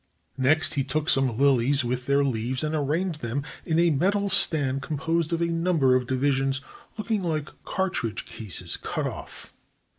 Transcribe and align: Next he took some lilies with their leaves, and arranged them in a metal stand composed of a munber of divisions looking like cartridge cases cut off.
Next 0.39 0.73
he 0.73 0.83
took 0.83 1.09
some 1.09 1.37
lilies 1.37 1.85
with 1.85 2.07
their 2.07 2.23
leaves, 2.23 2.63
and 2.63 2.73
arranged 2.73 3.21
them 3.21 3.43
in 3.67 3.77
a 3.77 3.91
metal 3.91 4.29
stand 4.29 4.81
composed 4.81 5.31
of 5.31 5.41
a 5.43 5.49
munber 5.49 5.93
of 5.95 6.07
divisions 6.07 6.59
looking 6.97 7.21
like 7.21 7.49
cartridge 7.65 8.25
cases 8.25 8.77
cut 8.77 9.05
off. 9.05 9.53